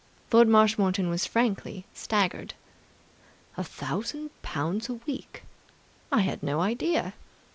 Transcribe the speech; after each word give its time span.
Lord 0.31 0.47
Marshmoreton 0.47 1.09
was 1.09 1.27
frankly 1.27 1.85
staggered. 1.93 2.55
"A 3.55 3.63
thousand 3.63 4.31
pounds 4.41 4.89
a 4.89 4.95
week! 4.95 5.43
I 6.11 6.21
had 6.21 6.41
no 6.41 6.59
idea!" 6.59 7.13